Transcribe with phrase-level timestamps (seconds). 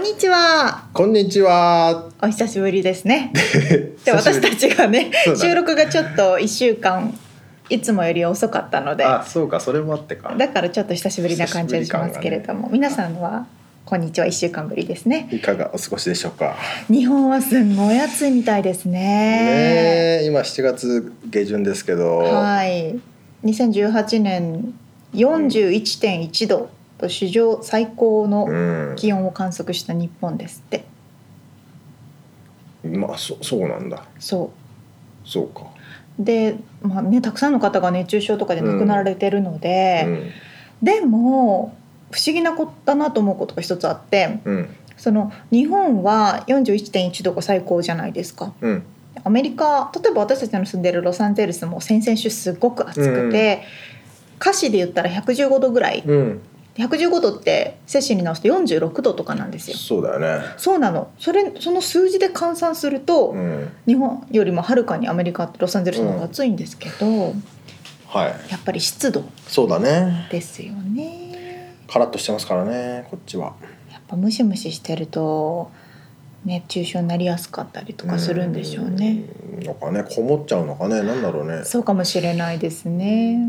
[0.00, 0.88] んにちは。
[0.94, 2.08] こんにちは。
[2.22, 3.32] お久しぶりですね。
[4.02, 7.12] で私たちがね収録がちょっと1週間
[7.68, 9.04] いつもより遅かったので。
[9.04, 10.34] あ、そうか、それもあってか。
[10.38, 13.46] だからちょっと久しぶりな感じがしますけれども、皆さんは
[13.84, 14.26] こんにちは。
[14.26, 15.28] 1週間ぶりですね。
[15.30, 16.56] いかがお過ごしでしょうか？
[16.88, 18.92] 日本はすんごい暑いみたいですね。
[19.00, 22.16] ねえ、今7月下旬ですけど。
[22.20, 22.98] はい。
[23.44, 24.72] 2018年
[25.14, 26.70] 41.1度
[27.00, 28.96] と史上最高うのん。
[28.96, 30.84] 気温を観測した日本ですって
[32.84, 34.04] まあ、そ、そうなんだ。
[34.18, 34.52] そ
[35.24, 35.66] そうか。
[36.18, 40.30] うで、まあね、たくさんの方が熱中症とかで亡くなられてるので、うん。
[40.82, 41.76] でも
[42.10, 44.76] 不思議なことだなと思うことが一つあってうん。
[44.96, 48.82] その日本は41.1度が最高じゃないですかうん。
[49.22, 53.62] アメリカ例えば私たちの住んでるロサンゼルスも先々週すごく暑くて、
[54.40, 56.40] 歌詞で言ったら115度ぐらいうん。
[56.76, 60.44] 115度って摂氏に直すと46度とかなんですよそうだよね。
[60.56, 63.68] そうなのそれその数字で換算すると、うん。
[63.86, 67.34] 日本よりもはるかにアメリカロサンゼルスの方が暑いんですけど、
[68.06, 68.50] はい。
[68.50, 70.28] やっぱり湿度そうだね。
[70.30, 73.54] ですよねカラッとしてますからね、こっちは。
[73.90, 75.70] やっぱムシムシしてると
[76.44, 79.24] 熱中症になりやすかったりとかするんでしょうね。
[79.58, 79.64] うん。
[79.64, 81.64] のかね、こもっちゃうのかね、なんだろうね。
[81.64, 83.44] そうかもしれないですね。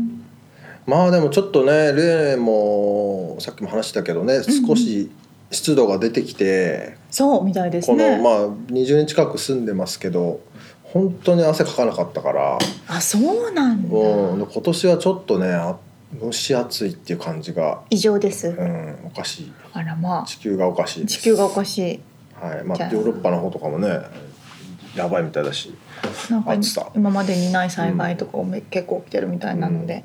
[0.86, 5.10] まあでもちょっとね例もさっきも話したけどねうん少し
[5.50, 8.22] 湿度が出てきて、そうみたいですこのね。
[8.22, 10.40] まあ20年近く住んでますけど
[10.82, 13.98] 本当に汗かかなかったから、あ、そうなんだ。
[13.98, 15.76] うん、で今年はちょっとねあ
[16.20, 18.48] 蒸し暑いっていう感じが、異常です。
[18.48, 19.52] うん、おかしい。
[19.72, 21.18] あらま地球がおかしいあ、です。
[21.18, 22.00] 地球がおかしい。
[22.34, 22.64] はい。
[22.64, 22.92] まあ、じゃあ。
[22.92, 23.88] ヨーロッパの方とかもね
[24.94, 25.72] やばいみたいだし。
[26.30, 26.90] なんか暑さ。
[26.94, 30.04] 今までにない災害とかも結構起きてるみたいなので、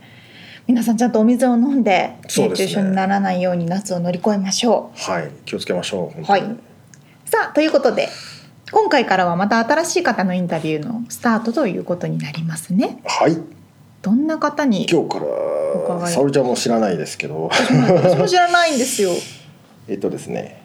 [0.67, 5.31] 皆さんちゃんとお水を飲んで熱中症にならないように夏を乗り越えましょはい。
[5.45, 6.41] 気をつけましょうはい。
[7.25, 8.09] さあということで
[8.71, 13.01] 今回からはまた新しい方のインタビューのスタートということになりますね。
[13.05, 13.37] はい。
[14.01, 15.19] どんな方に今日か
[15.99, 17.49] ら沙織ちゃんも知らないですけど。
[17.49, 19.11] 私も知らないんですよ。
[19.87, 20.61] えっとですね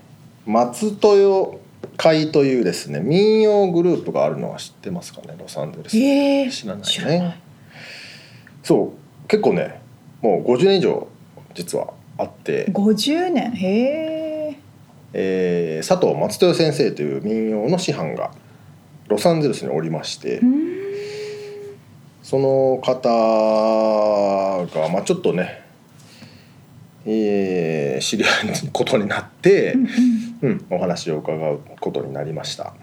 [0.46, 1.56] 松豊
[1.96, 5.34] 会というですね民謡グループがあるのは知ってますかね？
[5.38, 6.88] ロサンゼルス、ええ知らないね。
[6.88, 7.40] 知らない。
[8.64, 8.92] そ
[9.24, 9.80] う結構ね
[10.22, 11.06] もう50年以上
[11.54, 13.52] 実はあって、50年？
[13.52, 13.68] へ
[14.50, 14.56] え。
[15.12, 18.30] えー佐藤松豊先生という民謡の師範が
[19.08, 20.40] ロサンゼルスにおりまして、
[22.22, 25.62] その方が、まあ、ちょっとね、
[27.04, 29.86] えー知り合いことになってう、ん
[30.42, 30.50] うん。
[30.50, 32.74] うん、お話を伺うことになりました。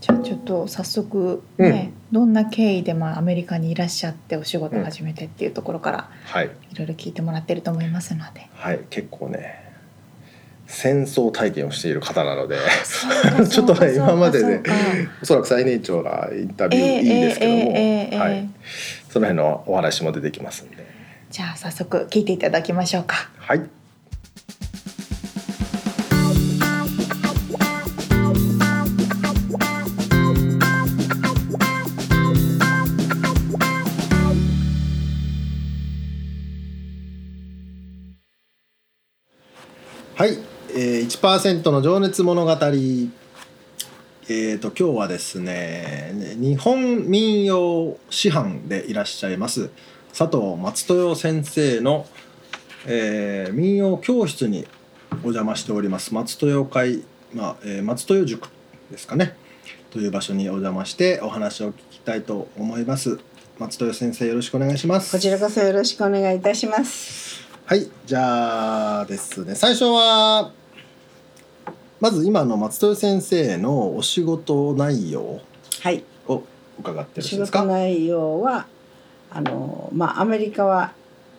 [0.00, 6.50] じゃあちょっと早速ね、どんな経緯でまあアメリカにいらっしゃってお仕事を始めてっていうところからはい。
[6.70, 8.48] いろいろ聞いてもらってると思いますので。
[8.54, 9.66] はい、結構ね
[10.66, 12.58] 戦争体験をしている方なので
[13.48, 14.72] ちょっとね今までねそうか。
[15.22, 18.18] おそらく最年長がインタビューいいですけども、ええええええ。
[18.18, 18.48] はい、
[19.10, 20.86] その辺のお話も出てきますんで。
[21.30, 23.30] じゃあ早速聞いていただきましょうか。
[23.38, 23.68] はいはい、
[41.08, 42.52] 1%の情熱物語。
[42.52, 49.70] えー、と今日はですね日本民謡師範でいらっしゃいます
[50.14, 52.04] 佐藤松豊先生の、
[52.86, 54.66] えー民謡教室に
[55.22, 56.12] お邪魔しております。
[56.12, 57.02] 松豊会、
[57.32, 58.50] まあえー松豊塾
[58.90, 59.34] ですかね。
[59.90, 63.18] という場所にお邪魔してお話を聞きたいと思います。
[63.58, 65.12] 松豊先生よろしくお願いします。
[65.12, 67.48] こちらこそよろしくお願いいたします。
[67.64, 70.52] はいじゃあですね最初は
[72.00, 75.40] まず今の松豊先生のお仕事内容
[75.80, 76.04] はい。
[76.28, 76.42] を
[76.78, 77.60] 伺ってよろしい仕ですか？
[77.60, 78.66] 事内容は、
[79.30, 80.92] あのまあアメリカは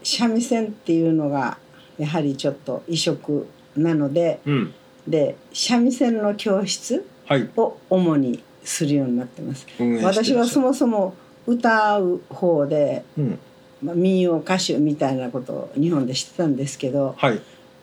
[0.04, 1.58] 三味線っていうのが
[1.98, 4.74] やはりちょっと異色なのでうん。
[5.08, 7.50] で三味線の教室はい。
[7.56, 9.66] を主にするようになってます。
[9.80, 10.26] 運営してらっしゃる。
[10.26, 11.14] 私はそもそも
[11.48, 13.40] 歌う方で、うん。
[13.82, 17.40] まあ、民謡歌手みたいなことを日本でしてたんですけどはい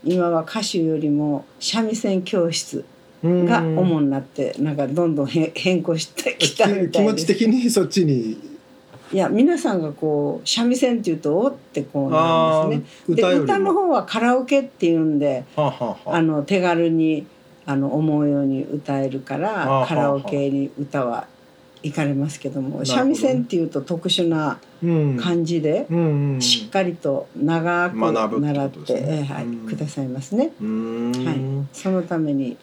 [0.07, 2.85] 今は歌手よりも三味線教室
[3.23, 3.45] うん。
[3.45, 7.39] が主になってなんかどんどんへ変更してきたみ気持ちたいです。
[7.39, 8.57] 的にそっちに。
[9.13, 13.17] いや皆さんがこう三味線っていうとおってこうなんですね。
[13.17, 16.15] で歌の方はカラオケっていうんではあはあはあ。
[16.17, 17.27] あの手軽に
[17.67, 21.27] あの思うように歌えるかあらはカラオケに歌は
[21.87, 25.17] 行かれますけども三味線っていうと特殊なうん。
[25.17, 25.87] 感じで
[26.41, 29.19] しっかりと長く習ってことですね。
[29.19, 29.57] えーはいうん。
[29.67, 30.53] くださいますね。
[30.61, 31.33] は
[31.65, 31.77] い。
[31.77, 32.57] そのために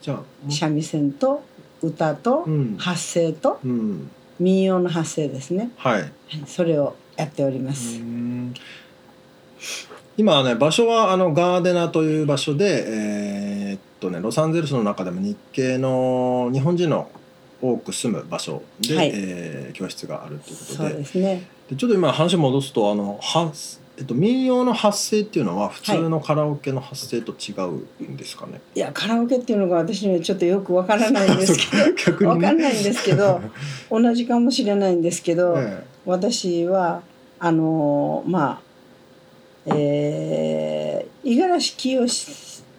[0.49, 1.43] 三味線と
[1.81, 2.75] 歌とうん。
[2.77, 4.11] 発声とうん。
[4.39, 5.71] 民謡の発声ですね。
[5.77, 6.01] はい。
[6.01, 6.11] はい。
[6.45, 7.97] それをやっております。
[7.99, 8.53] うん。
[10.17, 17.09] 今はね場所はあのガーデナという場所でえーっとねロサンゼルスの中でも日系の日本人の
[17.63, 21.48] 多く住む場所で、はいえー教室があるということそうでですね。
[21.69, 28.60] でちょっと今話戻すとあの発えっと、民謡の発声っていうのは普通のカラオケの発声と違うんですかね？
[28.74, 31.94] いやカラオケっていうのが私にはちょっとよくわからないんですけど。
[32.06, 33.39] 逆にねわかんないんですけど
[33.92, 37.04] 同じかもしれないんですけど、え私は
[37.39, 38.62] あのま
[39.68, 42.07] あえー五十嵐清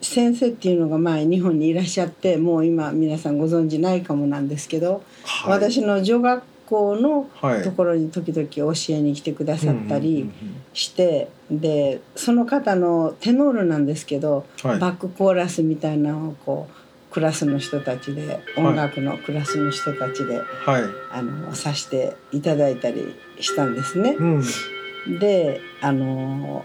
[0.04, 7.62] 先生っていうのが前日本にいらっしゃってもう今皆さんご存知ないかもなんですけど、えはい、私の女学校のはい。
[7.62, 10.30] ところに時々教えに来てくださったり
[10.72, 14.80] して、でその方のテノールなんですけど、うんはい。
[14.80, 20.82] バックコーラスみたいなのをこうクラスの人たちで音楽のクラスの人たちで、はい。
[21.12, 24.16] あのさしていただいたりしたんですね。
[24.18, 26.64] うん、であの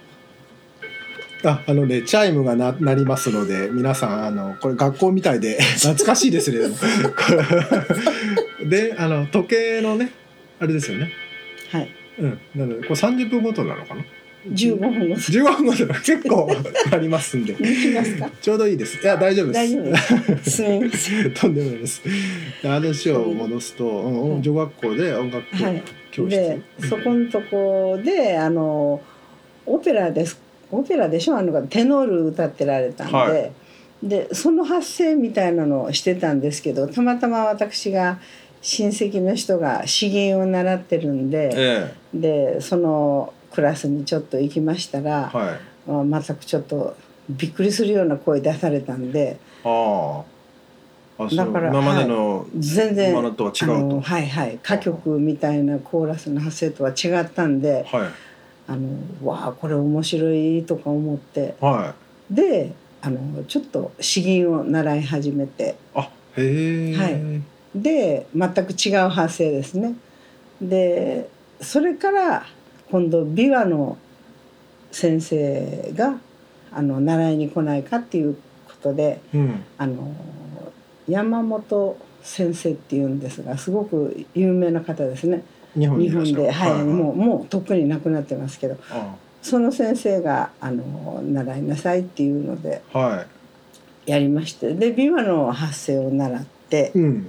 [1.43, 6.59] ああのねチャイムがな鳴りますので皆さんあのこれ学校みたいで 懐かしいですね。
[8.65, 10.11] であの時計のね
[10.59, 11.11] あれですよね。
[11.71, 11.89] はい。
[12.19, 12.39] うん。
[12.55, 14.03] なのでこれ30分ごとなのかな
[14.49, 15.87] ？15分後15分ごと。
[15.87, 16.51] 結構
[16.91, 17.55] ありますんで。
[18.41, 19.01] ちょうどいいです。
[19.01, 19.55] いや大丈夫です。
[19.55, 20.49] 大丈夫です。
[20.51, 21.31] すみません。
[21.33, 22.01] とんでもないです。
[22.61, 25.83] で話を戻すと、うんうん、女学校で音楽はい。
[26.11, 29.01] 教室、でそこのとこであの
[29.65, 30.41] オペラです
[30.71, 31.37] オペラでしょ？
[31.37, 33.51] あのテノール歌ってられたんで、はい。
[34.01, 38.19] でその発声みたいなのをしてたんですけどたまたま私が
[38.61, 45.57] 親戚の人が詩吟を習ってるんで、えでそのクラスにちょっと行きましたらえ、は
[46.01, 46.05] い。
[46.05, 46.95] まあ、全くちょっと
[47.29, 49.37] びっくりするような声出されたんで。
[49.63, 50.23] ああ。
[51.35, 53.99] だから今までの全然今のとは違うと。
[53.99, 54.55] はいはい。
[54.55, 58.09] 歌曲みたいなコーラスの発声とは違ったんではい
[58.69, 61.55] あのわあこれ面白いとか思って。
[61.59, 61.95] は
[62.29, 62.71] で
[63.01, 65.75] あのちょっと詩吟を習い始めて。
[65.95, 67.41] いあへえ、はい。
[67.75, 69.95] で全く違う発声ですね。
[70.61, 71.29] で
[71.59, 72.45] それから
[72.91, 73.97] 今度琵琶の
[74.91, 76.19] 先生が
[76.71, 78.35] あの習いに来ないかっていう
[78.67, 79.63] ことでうん。
[79.79, 80.13] あの
[81.07, 85.43] 山本先生っていうんですがすごく有名な方ですね
[85.75, 86.83] 日本で、はい。
[86.83, 88.77] もうもうとっくに亡くなってますけど。
[88.91, 93.25] あその先生があの習いなさいっていうのでは
[94.05, 94.11] い。
[94.11, 97.27] やりましてで琵琶の発声を習ってうん。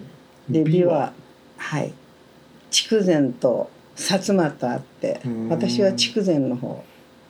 [0.49, 1.13] で琵琶。
[1.57, 1.93] はい。
[2.71, 5.49] 筑前と薩摩とあってうん。
[5.49, 6.83] 私は筑前の方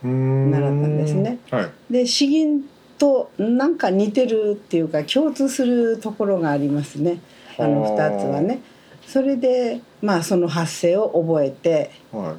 [0.03, 1.39] 習ったんですね。
[1.51, 1.93] はい。
[1.93, 2.65] で詩吟
[2.97, 7.21] となんか似てるっていうか共通するところがありますね。
[7.59, 8.61] あの2つはね。
[9.07, 12.37] それでまあその発声を覚えては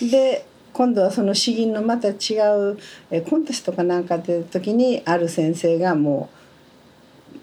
[0.00, 2.12] で今度はその詩吟のまた違
[2.72, 2.78] う
[3.10, 6.30] えコンテストかなんか出た時にある先生がも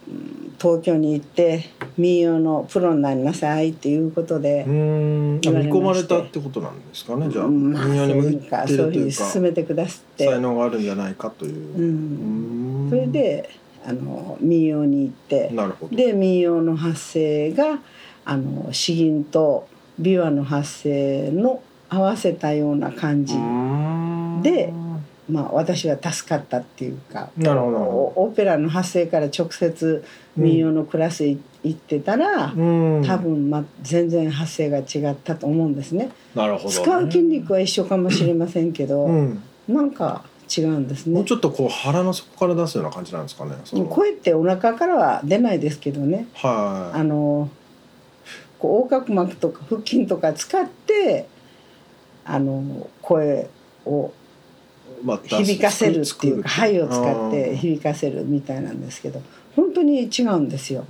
[0.08, 4.74] ううん東京に行って民謡のプロになりなさいっていうことで見
[5.42, 7.46] 込まれたってことなんですかねじゃあ。
[7.46, 8.62] うんまあ民謡に向いそういうか。
[8.66, 11.78] てそういうふうに進めてくださって、才能があるんじゃないかという。
[11.78, 11.86] う、う
[12.88, 12.90] ん。
[12.90, 13.50] それで
[13.86, 15.50] あの民謡に行って。
[15.54, 15.96] なるほど。
[15.96, 17.80] で民謡の発声が
[18.26, 19.68] あの詩吟と
[20.00, 23.34] 琵琶の発声の合わせたような感じ、
[24.44, 24.74] で
[25.30, 27.78] まあ私は助かったっていうかなるほど。
[27.78, 30.04] おオペラの発声から直接
[30.36, 32.62] 民謡のクラスへ行ってたら、う
[33.00, 33.04] ん。
[33.06, 36.12] 多分、まあ、全然発声が違ったと思うんですね。
[36.34, 36.72] なるほどね。
[36.72, 39.44] 使う筋肉は一緒かもしれませんけど、うん。
[39.68, 40.24] なんか
[40.58, 41.16] 違うんですね。
[41.16, 41.26] もう。
[41.26, 43.52] ちょっとこう腹の底から出すような感じなんですかね
[43.90, 46.28] 声ってお腹からは出ないですけどね。
[46.34, 47.50] はあの
[48.60, 51.28] こう横隔膜とか腹筋とか使って
[52.25, 53.50] あの声
[53.86, 54.13] を
[55.04, 59.22] まあ響かせるっていうか「はい」を使って響かせるみたいなんですけど
[59.56, 60.86] 本当に違うんですよ。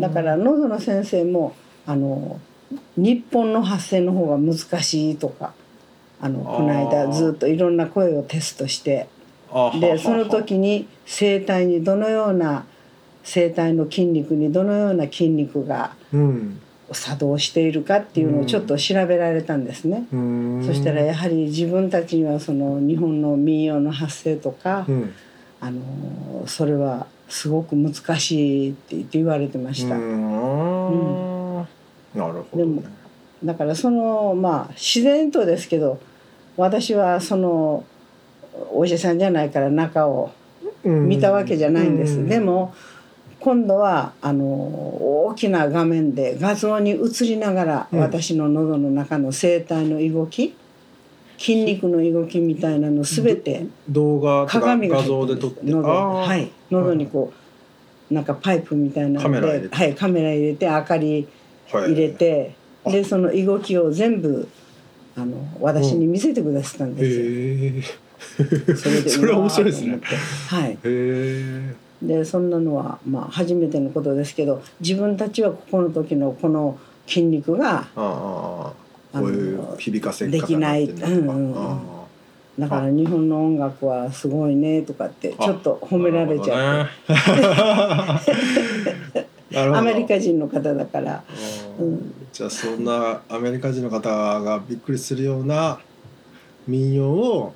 [0.00, 1.54] だから喉の先生も
[1.86, 2.40] あの
[2.96, 5.52] 日本の発声の方が難しいとか
[6.20, 9.08] あのこの間ずっといろんな声をテストして
[9.80, 12.66] でその時に声帯にどのような
[13.32, 16.60] 声帯の筋肉にどのような筋肉がうん。
[16.90, 20.06] 作動しているかっていうのをちょっと調べられたんですね。
[20.64, 25.12] そしたらやはり自分たちにはその日本の民謡の発声とか、うん。
[25.60, 25.82] あの
[26.46, 29.96] それはすごく難しいって言われてました。
[29.96, 31.56] うーん。
[32.14, 32.56] なるほどね。
[32.56, 32.82] でも
[33.44, 36.00] だからそのまあ自然とですけど
[36.56, 37.84] 私はその
[38.72, 40.30] お医者さんじゃないから中を
[40.84, 42.14] 見たわけじゃないんです。
[42.14, 42.28] うん。
[42.28, 42.74] でも
[43.40, 48.00] 今度はあの大きな画面で画像に映りながら、うん。
[48.00, 50.54] 私の喉の中の声帯の動き
[51.38, 57.32] 筋肉の動きみたいなの全て動画とか鏡が画像で撮って喉はい喉にこ
[58.10, 61.28] うなんかパイプみたいなのではい、カメラ入れて明かり
[61.70, 61.92] はい。
[61.92, 62.54] 入れて、
[62.84, 62.90] あ。
[62.90, 64.48] でその動きを全部
[65.16, 67.92] あの私に見せてくださったんです
[68.72, 68.76] よ。
[68.76, 70.00] それで それは面白いですね。
[70.48, 70.70] はい。
[70.72, 78.72] へえでそんなのはまあ初めてのことですけど自分たちはここの時のこの筋肉があ
[79.14, 80.84] ういう響かせ方できない。
[80.84, 81.62] うんうんうん。
[81.74, 81.98] あ
[82.58, 87.12] だから日本の音楽はすごいねとかってあちょっと褒められちゃって、
[89.54, 89.76] なるほど。
[89.76, 91.22] アメリカ人の方だから。
[91.78, 92.12] うんうん。
[92.32, 95.78] じゃあそんなアメリカ人の方がびっくりするような
[96.66, 97.54] 民謡を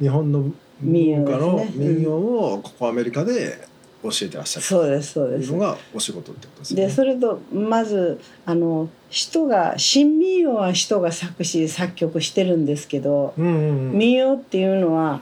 [0.00, 3.68] 日本の民謡ね化の民謡をここアメリカで
[4.02, 5.58] 教えてらっしゃるそうですそうですの。
[5.58, 6.86] がお仕事ってことですね。
[6.86, 15.20] でそれとまずあの人が新民謡は人が作詞作曲してるんですけどうんうんうん、民謡っていうのは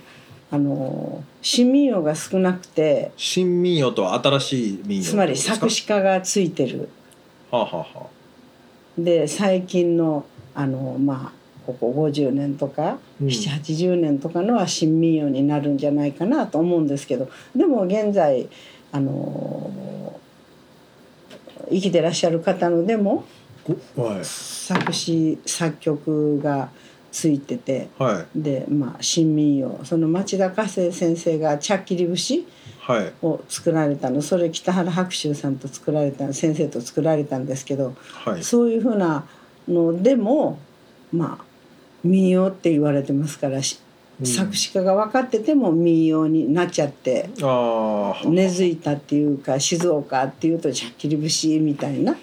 [0.51, 6.89] あの新民謡が少なくて新民謡とは新しい民謡つまり作詞家がついてる。
[7.51, 8.07] はあはあ、
[8.99, 11.36] で最近のあのまあ
[11.67, 13.29] ここ50年とか、うん。
[13.29, 18.49] 780年とかのは新民謡になるんじゃないかなと思うんですけどでも現在
[18.93, 20.21] あの
[21.69, 23.25] 生きてらっしゃる方のでも
[23.97, 24.25] ごはい。
[24.25, 26.71] 作詞作曲が
[27.11, 28.41] ついててはい。
[28.41, 32.47] でまあ新民謡その町田加生先生が「チャッキリ節」
[32.81, 33.13] はい。
[33.23, 37.95] を作られたのそれ北原白秋さんと作られた先生と作られたんですけど
[38.25, 38.45] はい。
[38.45, 39.25] そういうふうな
[39.69, 40.59] のでも
[41.13, 41.45] まあ
[42.07, 43.81] 民謡って言われてますから、し
[44.21, 44.27] うん。
[44.27, 47.29] 作詞家が分かってても民謡になっちゃって
[48.25, 52.17] 根付いたっていうか静岡っていうとチャッキリ節みたいな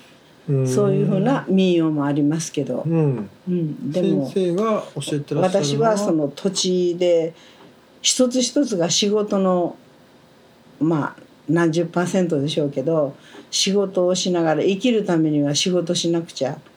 [0.49, 0.67] うん。
[0.67, 2.83] そういうふうな民謡もありますけど。
[2.85, 3.29] う、ん。
[3.47, 4.83] うん、で先も
[5.41, 7.33] 私はその土地で
[8.01, 9.77] 一つ一つが仕事の
[10.79, 13.15] まあ何十パーセントでしょうけど
[13.51, 16.72] 仕事をしながら生きるためには仕事しなくちゃうん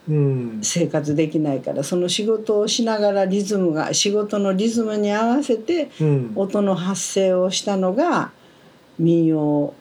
[0.63, 6.33] 生活できないからその仕事をしながらリズムが仕事のリズムに合わせてうん。
[6.37, 8.31] 音の発声をしたのが
[8.99, 9.75] 民謡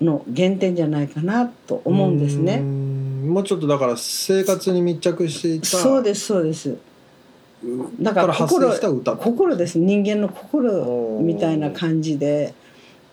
[0.00, 2.58] の原点じゃないかなと思うんですうね。
[2.58, 3.28] ん。
[3.28, 6.76] もうちょっとだから生活に密着していたそうですそうです。
[8.00, 9.16] だから発生した歌。
[9.16, 9.78] 心です。
[9.78, 12.54] 人間の心みたいな感じで。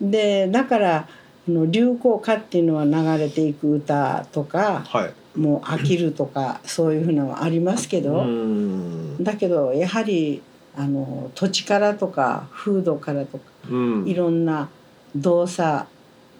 [0.00, 1.08] でだから
[1.48, 9.22] 流行歌っていうのは流れていく歌とかはいもう飽きるとか そういうふうなのはありますけど、うん。
[9.22, 10.42] だけどやはり
[10.76, 14.04] あの土地からとか風土からとかうん。
[14.06, 14.68] いろんな
[15.16, 15.86] 動作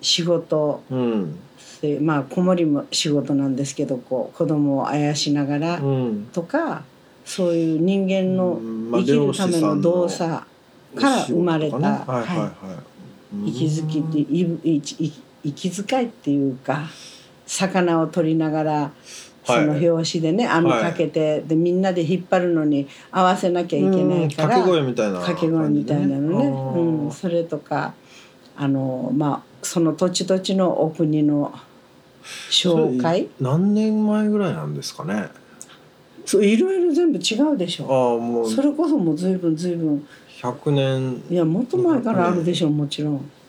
[0.01, 1.37] 仕事うん。
[1.81, 6.29] でまあ子守も仕事なんですけどこう子供をあやしながらうん。
[6.33, 6.83] とか
[7.25, 8.61] そういう人間の
[8.93, 10.47] 生きるための動作か
[10.97, 12.93] ら生まれた、はい
[13.47, 14.19] 息づきって
[15.43, 16.83] 息遣いっていうか
[17.47, 18.91] 魚を取りながら
[19.45, 27.95] その拍子でね網かけて、でみんなで引っ張るのに合わせなきゃいけないから掛け声みたいな掛け声みたいなのね、うん、それとか
[28.57, 31.53] あのまあその土地土地のお国の
[32.51, 33.29] 紹介？
[33.41, 35.29] 何年前ぐらいなんですかね。
[36.25, 38.15] そういろいろ全部違うでしあょ。
[38.15, 38.51] あもう。
[38.51, 40.07] それこそもう随分随分。
[40.41, 41.23] 100年。
[41.31, 43.15] いやもっと前からあるでしょもちろん。
[43.15, 43.42] はあ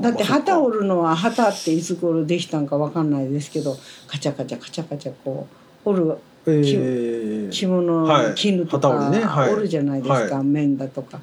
[0.00, 3.76] だだって旗折るのは旗っていつ頃できたんかわかんないですけど
[4.06, 5.46] カチャカチャカチャカチャこ
[5.84, 6.16] う折る
[6.46, 8.34] ええ着物、はい。
[8.34, 9.24] 絹と旗か織りね。
[9.24, 9.52] はい。
[9.52, 11.20] 折るじゃないですか、は綿だとか。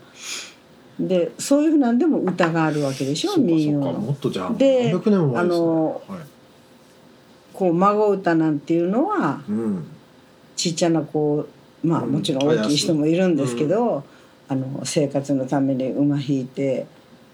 [1.00, 4.58] でそういうふうなんでも歌があるわけでしょ民謡の。
[4.58, 6.20] でねあのはい。
[7.54, 9.86] こう孫歌なんていうのはうん。
[10.56, 11.48] ちっちゃな子
[11.84, 12.12] まあうん。
[12.14, 14.04] もちろん大きい人もいるんですけど、
[14.48, 16.88] あの生活のために馬引いて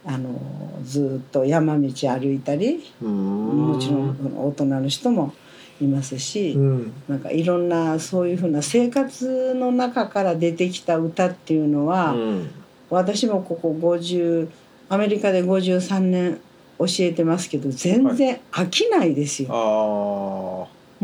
[0.08, 0.40] あの
[0.86, 5.34] ずっと山道歩いたりももちろん大人の人も
[5.82, 6.94] いますし、うん。
[7.08, 12.50] なんかいろんなそういうふうな生活の中から出てきた歌っていうのは、うん。
[12.90, 14.48] 私もここ50
[14.90, 16.40] アメリカで53年
[16.80, 19.50] 教えてますけど全然飽きないですよ。
[19.52, 19.54] あ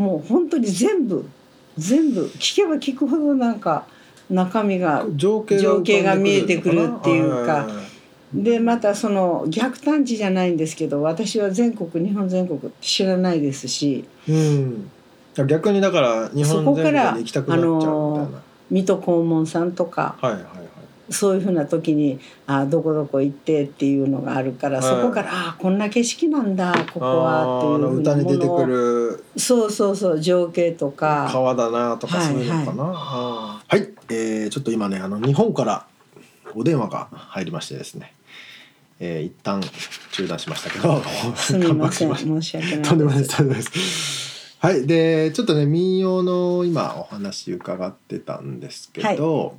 [0.00, 1.28] もう本当に全部
[1.76, 3.86] 全部聞けば聞くほどなんか
[4.30, 7.93] 中身が情景が見えてくるっていうかはい
[8.34, 14.04] でまたその逆探知じゃないんですけど私は全国日本全国知らないですし。
[14.28, 14.90] うん。
[15.46, 20.50] 逆にだから日本全国で行きたくなっちゃうみたいな、水戸黄門さんとかはいはいはい。
[21.10, 25.02] そういうふうな時にあどこどこ行ってっていうのがあるから、はい。
[25.02, 29.24] そこからあこんな景色なんだここはっていう歌に出てくものをる。
[29.36, 31.28] そうそうそう情景とか。
[31.30, 32.26] 川だなとかはい。
[32.26, 32.84] そういうのかな。
[32.84, 35.86] はい、えーちょっと今ねあの日本から
[36.54, 38.14] お電話が入りましてですね、
[39.04, 39.60] えー、一旦
[40.12, 41.02] 中断しましたけど。
[41.36, 43.36] すみません申し訳ないとんでもないです。
[43.36, 44.56] とんでもないです。
[44.58, 44.86] はい。
[44.86, 49.58] でちょっとね民謡の今お話伺ってたんですけど、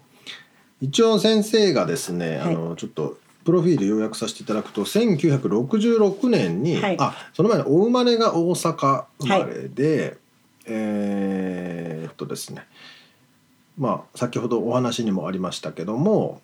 [0.81, 2.55] 一応先生がですね、はい。
[2.55, 6.97] あのちょっとプロフィール要約させていただくと1966年に、はい。
[6.99, 10.17] あその前にお生まれが大阪生まれで、
[10.65, 12.65] えーっとですね。
[13.77, 16.41] まあ先ほどお話にもありましたけども、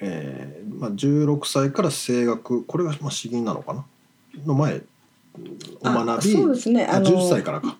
[0.00, 3.84] えーまあ、16歳から声楽これがまあ詩吟なのかな？
[4.44, 4.82] の前
[5.80, 6.84] お学びあそうですね。
[6.84, 7.76] ああの10歳からか。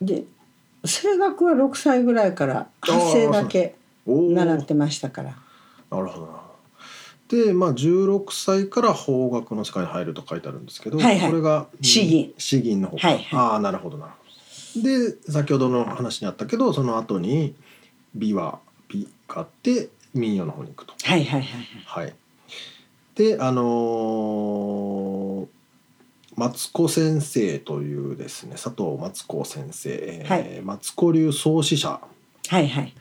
[0.00, 0.24] で
[0.84, 3.74] 声楽は6歳ぐらいから発声だけ
[4.06, 5.34] 習ってましたから。
[5.90, 6.40] なるほどな。
[7.28, 11.30] でまあ16歳から邦楽の世界に入ると書いてあるんですけど、はいはい。
[11.30, 12.34] これがうん詩吟。
[12.38, 13.28] 詩吟の方か、はいはい。
[13.32, 14.18] ああなるほどなるほ
[14.80, 14.82] ど。
[14.82, 17.54] で先ほどの話にあったけどその後に
[18.14, 20.94] 美は美があって民謡の方に行くと。
[21.02, 22.06] はいはいはいはい。
[22.06, 22.14] はい。
[23.14, 25.46] であのー
[26.36, 30.60] 松子先生というですね佐藤松子先生、えーはい。
[30.62, 32.00] 松子流創始者。
[32.48, 32.92] はいはい。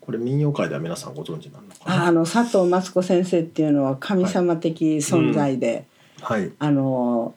[0.00, 2.04] これ民謡界では皆さんご存知なのかな？
[2.04, 5.84] ああの佐藤マツ子先生っていうのは神様的存在で、
[6.20, 6.50] はい。
[6.58, 7.34] あの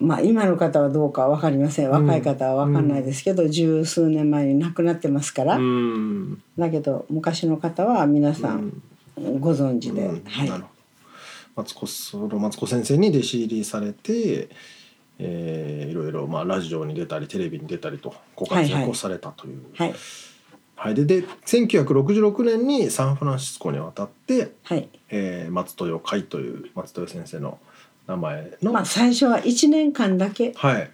[0.00, 1.90] まあ今の方はどうかわかりません。
[1.90, 6.42] 若い方はわかんないですけど、十数年前に亡くなってますから、うん。
[6.58, 8.82] だけど昔の方は皆さん
[9.38, 10.24] ご存知で、うん。
[10.24, 10.64] はい。
[11.54, 14.48] 松子その松子先生に弟子入りされて、
[15.18, 19.62] えーいろいろまあラジオに出たりテレビに出たりとご活躍をされたという。
[19.74, 19.94] はい。
[20.76, 20.94] はい。
[20.94, 24.88] でで1966年にサンフランシスコに渡って、はい。
[25.10, 27.58] えー松豊会という松豊先生の
[28.10, 30.90] 名前の、まあ最初は1年間だけはい、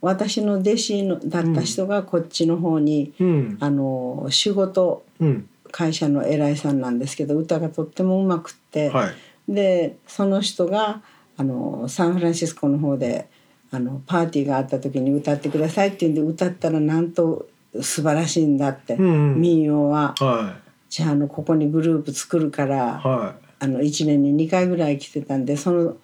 [0.00, 3.56] 私の弟子のだった人がこっちの方に、うん。
[3.60, 5.48] あの仕事うん。
[5.76, 9.14] 会社の偉いさんなんですけど歌がとってもうまくって、はい。
[9.48, 11.02] でその人が
[11.36, 13.28] あのサンフランシスコの方で
[13.72, 17.48] あのパーティーがあった時に歌ってくださいって言うんで歌ったらなんと
[17.80, 20.14] 素晴らしいんだって、うん民謡は。
[20.20, 22.78] はじゃああのここにグループ作るから、い。
[23.08, 25.96] はあの1年に2回ぐらい来てたんでその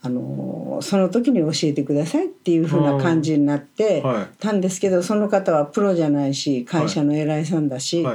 [0.00, 4.04] あのその時に教えてくださいっていう風な感じになって
[4.38, 8.06] たんですけどその方はプロじゃないし会社の偉いさんだし、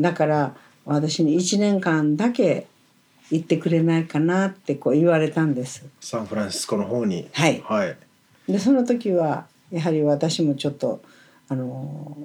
[0.00, 2.66] だから私に1年間だけ
[3.30, 5.86] 行ってくれないかなってこう言われたんです。
[6.00, 7.28] サンフランシスコの方に。
[7.32, 7.62] はい。
[7.64, 7.96] はい。
[8.48, 11.00] でその時はやはり私もちょっと
[11.48, 12.16] あの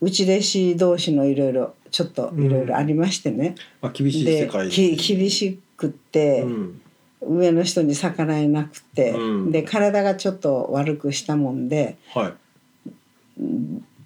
[0.00, 6.80] 内弟子同士のいろいろちょっといろいろありましてね、まあ、厳しい世で界き厳しくって、うん
[7.20, 9.52] 上の人に逆らえなくて、うん。
[9.52, 13.42] で体がちょっと悪くしたもんではい。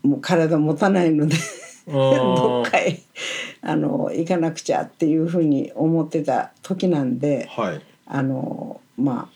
[0.07, 1.37] もう体持たないので
[1.87, 1.92] ど
[2.37, 3.01] どっかへ
[3.61, 7.81] あの行かなくちゃっていうふうに思ってた時なんではい。
[8.07, 9.29] あのま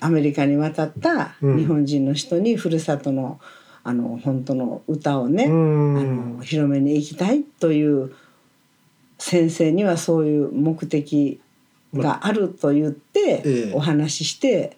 [0.00, 1.58] あアメリカに渡ったうん。
[1.58, 3.40] 日本人の人にふるさとの
[3.82, 8.12] あの本当の歌をね、うあんの広めに行きたいという
[9.16, 11.40] 先生にはそういう目的
[11.96, 13.72] があると言ってええ。
[13.74, 14.76] お話しして、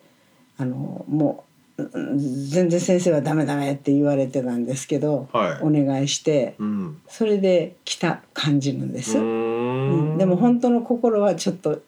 [0.57, 1.44] あのも
[1.76, 5.62] ううん全然先生はダメダメって言われてたんですけど、はい。
[5.62, 7.00] お願いしてうん。
[7.09, 9.18] それで来た感じなんです。
[9.18, 10.14] ううん。
[10.14, 10.18] ん。
[10.18, 11.81] でも本当の心はちょっと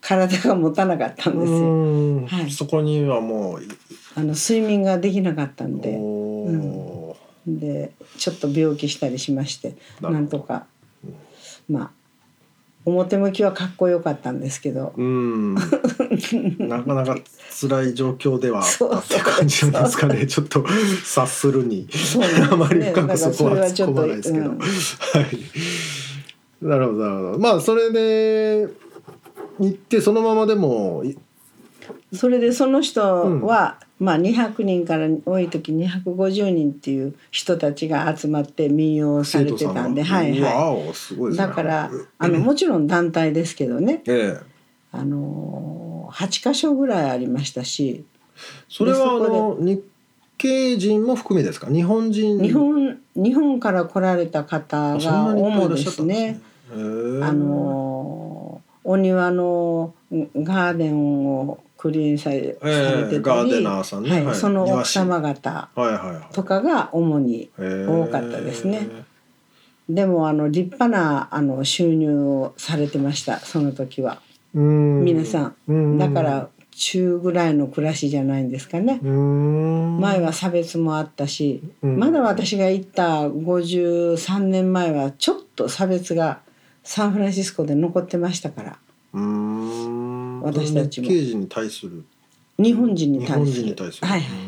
[0.00, 1.58] 体が持たなかったんですよ。
[1.58, 2.26] うん。
[2.26, 2.50] はい。
[2.50, 3.62] そこにはもう
[4.14, 5.96] あの睡眠ができなかったんで。
[5.98, 7.28] おー。
[7.56, 10.66] でちょっと病気したりしましてなんとか
[11.68, 11.90] まあ
[12.88, 14.92] 表向きはかっこよかったんですけど。
[14.96, 15.54] うん。
[16.58, 17.16] なかなか
[17.60, 20.26] 辛い状況ではあった感じなんですかね。
[20.26, 20.64] ちょっと
[21.04, 21.86] 察するに。
[21.86, 21.88] ね。
[22.50, 24.58] あまり深くそこは突っ込まないですけど、うん。
[24.58, 24.66] はい。
[26.62, 27.38] なるほどなるほど。
[27.38, 28.68] まあそれで
[29.60, 31.16] 行ってそのままでもい
[32.12, 33.02] それでその人
[33.42, 40.40] は、まあ200人から多い時250人っていう人たちが集まって民謡をされてたんで、はい
[41.36, 44.46] だからあのもちろん団体ですけどね、ええ。
[44.92, 48.04] あの8箇所ぐらいありましたし、
[48.68, 49.82] それはあの日
[50.38, 51.66] 系人も含めですか？
[51.70, 52.40] 日本人。
[52.40, 56.40] 日本日本から来られた方が主ですすね。
[56.70, 56.74] あ
[57.32, 64.10] のお庭のガーデンをクリーンされ,、ええされてたガーデり、ナーさんね。
[64.10, 64.34] はいはい。
[64.34, 66.34] その奥様方はいはいはい。
[66.34, 68.88] とかが主に多かったですね。
[69.88, 74.20] でもあの立派なあの収入をされてましたその時は。
[74.54, 75.04] うん。
[75.04, 75.94] 皆さうん。
[75.94, 78.98] んだから中ぐらいの暮らしじゃないんですかね。
[79.02, 80.00] うん。
[80.00, 81.96] 前は差別もあったしうん。
[81.96, 86.40] まだ私が行った53年前はちょっと差別が
[86.82, 88.78] サンフランシスコで残ってましたから
[89.12, 90.40] うん。
[90.42, 91.08] 私たちも。
[91.08, 92.04] に対する。
[92.58, 93.76] 日本人に対する。
[94.02, 94.38] はいはい。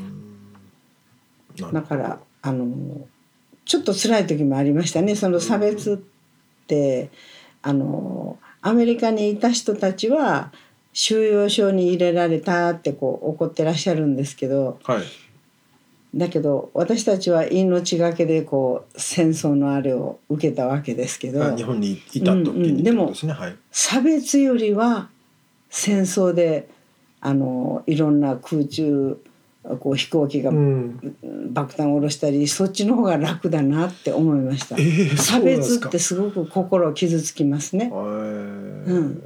[1.62, 1.72] うん。
[1.72, 3.06] だからあの
[3.64, 5.14] ちょっと辛い時もありましたね。
[5.14, 7.10] その差別って
[7.62, 10.52] あのアメリカにいた人たちは
[10.92, 15.02] 収容所に入れられたってこう怒ってらっしゃるんですけどはい
[16.14, 21.44] だけど私たちは命がけでこう戦争のあれを受けたわけですけど。
[21.44, 22.76] あ日本にいた時うんうん。
[22.76, 23.12] にでも
[23.70, 25.08] 差別よりは
[25.68, 26.68] 戦争で
[27.20, 29.22] あのいろんな空中
[29.78, 31.16] こう飛行機がうん。
[31.52, 34.76] 爆弾を下ろしたりそっちの方が楽だなって思いました。
[34.78, 37.90] ええ差別ってすごく心を傷つきますね。
[37.92, 39.22] ううん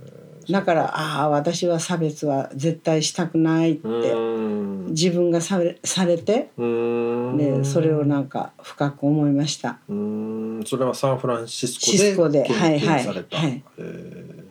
[0.50, 4.87] だからああ私は差別は絶対したくないってうん。
[4.88, 7.37] 自分がされされてうん。
[7.37, 9.78] でそれをなんか深く思いました。
[9.88, 10.62] うん。
[10.66, 13.62] それはサンフランシスコシスコではいはい験されたはい。
[13.78, 14.44] え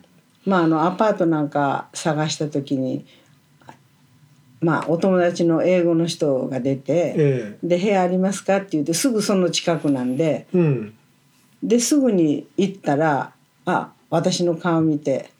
[0.46, 3.06] まああのアパートなんか探した時に
[4.60, 10.94] まあお友達の英語の人が出えてえ「で部屋ありますか?」って言ってすぐその近くなんでえうん。
[11.62, 13.32] ですぐに行ったら
[13.64, 15.30] あ私の顔見て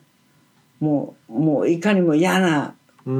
[0.81, 2.75] もうもういかにも嫌な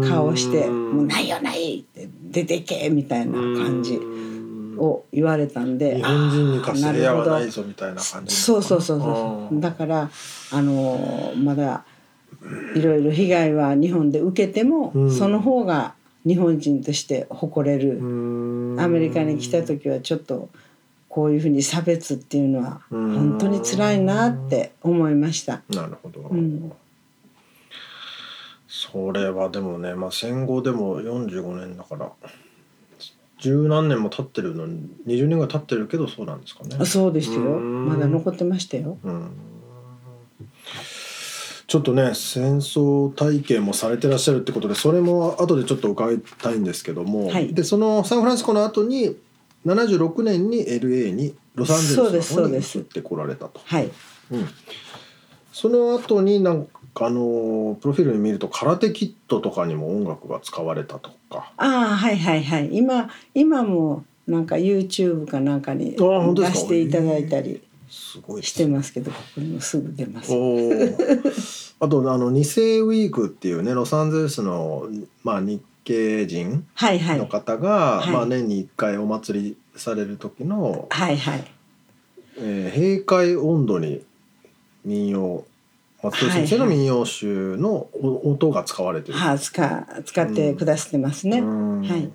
[0.09, 0.93] 顔をして「うん。
[0.97, 4.25] もうないよない!」って「出てけ!」みたいな感じうん。
[4.79, 9.57] を言われたんで日本人に貸す部屋はあーないぞみたいな感じそうそうそうそうう。
[9.57, 9.61] ん。
[9.61, 10.11] だから
[10.53, 11.85] あのーまだ
[12.75, 15.11] いろいろ被害は日本で受けても、うん。
[15.13, 15.95] その方が
[16.27, 18.81] 日本人として誇れる、うん。
[18.81, 20.49] アメリカに来た時はちょっと
[21.09, 25.63] こういうふうに差別っていうのはうん本当に辛いなって思いました。
[25.71, 26.73] なるほど、うん
[28.77, 32.11] それはでもね、まあ、戦後でも45年だから
[33.39, 36.85] 十何年も経ってるのに20年ぐらい経ってるけどそうなんですかね。
[36.85, 37.41] そうですよ。
[37.41, 37.89] うん。
[37.89, 38.99] まだ残ってましたよ。
[39.05, 39.31] うん。
[41.69, 47.55] ちょっとね戦争体験もされてらっしゃるってことでそれも後でちょっと伺いたいんですけども、はい。
[47.55, 49.17] でそのサンフランシスコの後に
[49.67, 53.61] 76年に LA にロサンゼルスの方に移ってこられたと。
[53.65, 53.91] はい。
[54.33, 54.49] うん、
[55.53, 61.53] その後になんかあのプロフィールに見ると空手キットとかにも音楽が使われたとか。
[61.57, 62.69] ああはいはいはい。
[62.73, 65.97] 今今もなんか YouTube かなんかに出
[66.55, 70.33] していただいたりすごいですしてますけどここにもすぐ出ます。
[71.81, 74.89] あとあの二世ウィークっていうねロサンゼルスの、
[75.25, 78.13] まあ、日系人の方が、はい。
[78.13, 81.45] まあ、年に1回お祭りされる時の、はいはい。
[82.39, 84.03] えー閉会温度に
[84.85, 85.45] 民謡
[86.05, 89.15] 松戸先生の民謡集のお音が使われてる。
[89.15, 91.39] はあ使使ってくださってますね。
[91.39, 91.81] うん。
[91.83, 92.11] はい。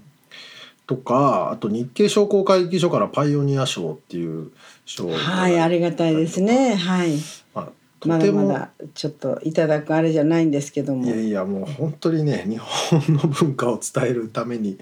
[0.85, 4.51] とかあと日系商工会議所からパイオニア賞っていう
[4.85, 5.53] 賞はい。
[5.55, 6.75] いありがたいですね。
[6.75, 7.17] はい。
[7.55, 7.71] まあ、と
[8.05, 11.05] まだまだちょっといただくあれじゃないんですけども。
[11.05, 14.77] いやいやもう本当にね 日本の文化を伝えるために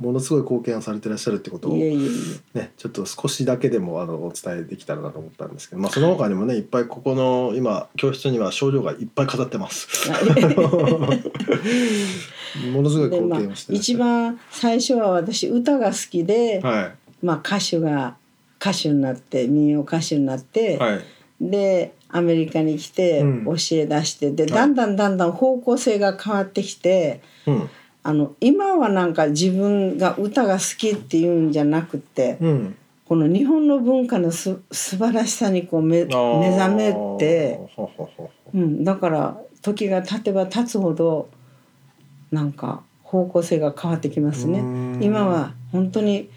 [0.00, 10.10] ものすごい貢献をされてらっしゃるってことをねちょっと少しだけでもあのお伝えできたらなと思ったんですけど、まあ、その他にもねいっぱいここの今教室には症状がいっぱい飾ってます。
[12.72, 13.94] ものすごい貢献をしてらっしゃる。
[13.94, 18.16] 一番最初は私歌が好きで、はまあ歌手が
[18.60, 21.00] 歌手になって民謡歌手になって、いはい。
[21.40, 23.44] でアメリカに来てうん。
[23.44, 24.52] 教え出して、ではい。
[24.52, 27.70] だんだんだんだん方向性が変わってきてうん。
[28.02, 32.76] あの今はなんか自分が歌が好きっていうんじゃなくて、うん。
[33.06, 37.60] この日本の文化のす素晴らしさにこう目目覚めて
[38.54, 41.28] うん、だから時が経てば経つほど
[42.32, 44.58] なんか方向性が変わってきますね。
[44.60, 44.98] うん。
[45.02, 46.30] 今は本当に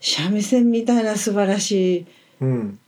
[0.00, 2.06] 三味線みたいな素晴らしい
[2.40, 2.78] うん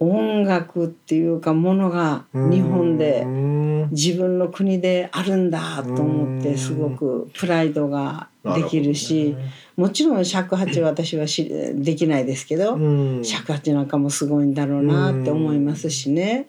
[0.00, 3.70] 音楽っていうかものが日本でうん。
[3.90, 6.42] 自分の国であるんだと思っうん。
[6.42, 9.36] てすごくプライドができるし
[9.76, 13.24] もちろん尺八は私はしできないですけどうん。
[13.24, 16.48] 尺八なんかもすごいんだろうなって思いますしね。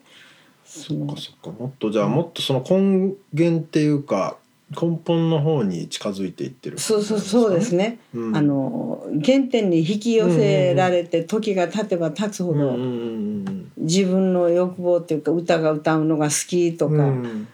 [0.64, 1.50] そっかそっか。
[1.50, 4.38] もっとじゃあもっとその根源っていうか
[4.80, 6.78] 根本の方に近づいていってる。
[6.78, 8.36] そうそうそうですね、うん。
[8.36, 12.82] あの原点に引き寄せられて時が経てば経つほどうんうん
[13.48, 17.48] うん自分の欲望っていうか歌が歌うのが好きとうんか、うん。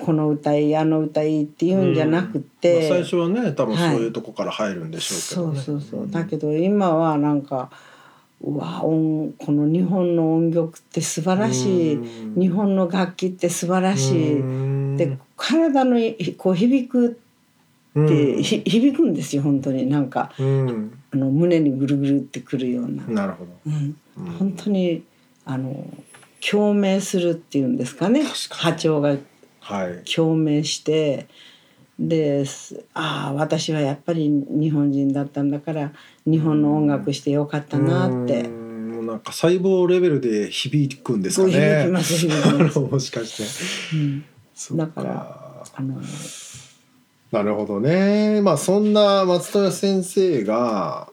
[0.00, 6.10] この歌いいあの歌いいっていうんじゃなくまて、あ最初はね多分そういうとこから入るんでしょうけどね、そうそうそう。
[6.10, 7.70] だけど今はなんか
[8.42, 12.40] うわ音この日本の音楽って素晴らしい、うん。
[12.40, 15.96] 日本の楽器って素晴らしい、うんで体の
[16.38, 17.18] こう響く
[17.98, 19.86] って、ひ響くんですよ本当に。
[19.86, 20.98] なんかうん。
[21.12, 23.52] あの胸にぐるぐるってくるような、なるほど。
[24.38, 25.02] 本当に
[25.44, 25.88] あの
[26.48, 28.22] 共鳴するっていうんですかね。
[28.50, 29.16] 波長が。
[29.60, 30.04] はい。
[30.04, 31.26] 共鳴して。
[31.98, 35.92] ですああ私はやっぱり日本人だったんだから
[36.26, 38.42] 日本の音楽してよかったなって。
[38.42, 38.48] う。
[38.48, 38.92] ん。
[38.96, 42.78] もうなんか細胞レベルで響くんですかそうね響きます響きます。
[42.80, 43.96] もしかして。
[43.96, 44.24] うん
[44.72, 46.00] だからあの
[47.32, 48.40] なるほどね。
[48.40, 51.08] まあそんな松任谷先生が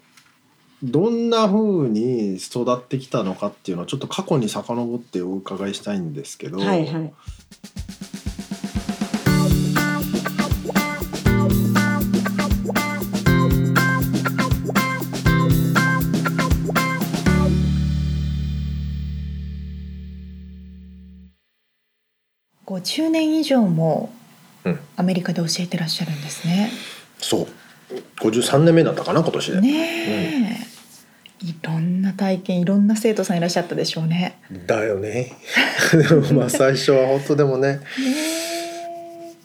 [0.83, 7.13] どんな風に育ってきたのかっていうのをちょっと過去に遡ってお伺いしたいんですけど、はいはい
[22.83, 24.13] 50年以上も
[24.65, 24.79] うん。
[24.95, 26.71] アメリカで教えてらっしゃるんですね。
[27.19, 27.47] そう。
[28.21, 30.67] 53年目だったかな今年で、ね
[31.41, 34.39] え、いろんな体験いろんな生徒さんいらっしゃったでしょうね。
[34.65, 35.33] だよね。
[35.91, 37.79] でもまあ最初は本当でもねね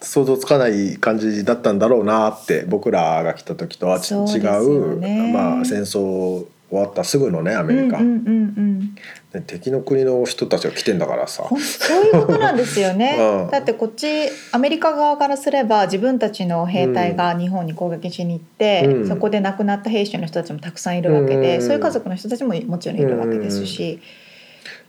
[0.01, 5.33] 想像つかない感じだったんだろうなって僕らが来た時とは違そうね。
[5.33, 8.94] まあ、戦争終わったすぐのねアメリカ、うんうんうんうん
[9.33, 11.47] で敵の国の人たちが来てんだからさ。
[11.49, 13.51] そういうことなんですよね、 うん。
[13.51, 14.07] だってこっち
[14.53, 19.09] アメリカ側からすれば自分たちの兵隊が日本に攻撃しに行って、うん。
[19.09, 21.62] そこで亡くなった兵士の人たちもたくさんいるわけで、うん。
[21.62, 24.01] そういう家族の人たちももちろんいるわけですし、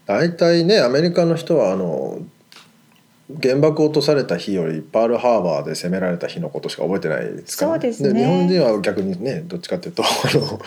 [0.06, 2.18] 大体ねアメリカの人はあの
[3.42, 8.20] 原爆落とされた日よりパールハーバーで攻められた日のことしか覚えてないですから、そうですね。
[8.20, 10.60] 日本人は逆にねどっちかっていうとあの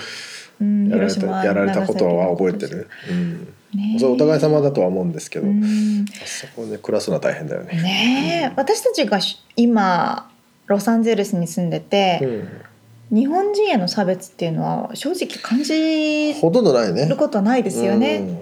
[0.63, 3.99] うんやられたやられたことは覚えてる、うん、ねえ。
[3.99, 6.05] それお互い様だとは思うんですけど、うん。
[6.21, 7.81] あそこで暮らすのは大変だよね。
[7.81, 10.29] ねえ私たちがし今
[10.67, 12.19] ロサンゼルスに住んでて、
[13.11, 13.17] うん。
[13.17, 17.05] 日本人への差別っていうのは正直感じほとんどないね。
[17.07, 18.17] ることないですよね。
[18.17, 18.39] うん。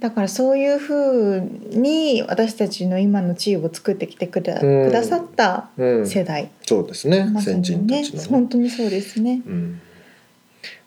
[0.00, 4.88] だからそういうふうに私たちの今の地位を作ってきてくだ,、うん。
[4.88, 6.06] くださったうん。
[6.06, 9.42] 世代、そうですねまさ先人たちのね、本当にそうですね。
[9.46, 9.80] うん、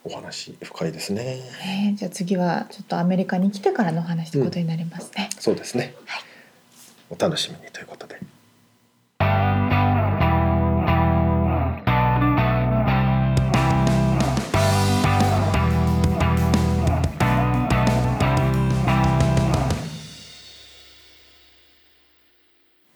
[0.03, 1.23] お話深いですね。
[1.23, 5.29] ねじゃあ次はちょっとアメリカに来てからのお話ということになりますね。
[5.39, 5.93] そうですね。
[7.09, 8.19] お楽しみにということで。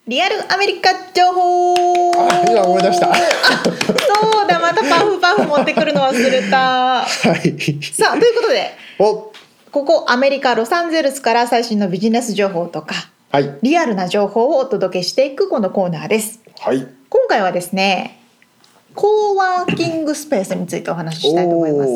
[0.06, 1.74] リアルアメリカ情報
[2.18, 7.06] あ今思い出したあそうだまたパフパフ持ってくるの忘れたは
[7.46, 7.82] い。
[7.84, 9.32] さあということでお
[9.72, 12.96] ここアメリカ・ロサンゼルスから最新のビジネス情報とか
[13.32, 16.86] はいリアルな情報をお届けしていくこのコーナーですはい。
[17.10, 18.20] 今回はですね
[18.96, 21.90] コーワーキングスペースについてお話ししたいと思います